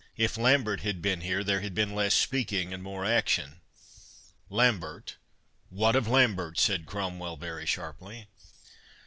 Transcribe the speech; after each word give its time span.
If 0.17 0.35
Lambert 0.35 0.79
had 0.79 0.99
been 0.99 1.21
here, 1.21 1.43
there 1.43 1.61
had 1.61 1.75
been 1.75 1.93
less 1.93 2.15
speaking 2.15 2.73
and 2.73 2.81
more 2.81 3.05
action." 3.05 3.61
"Lambert! 4.49 5.17
What 5.69 5.95
of 5.95 6.07
Lambert?" 6.07 6.57
said 6.57 6.87
Cromwell, 6.87 7.37
very 7.37 7.67
sharply. 7.67 8.27